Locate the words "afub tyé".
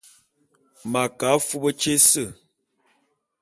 1.35-1.93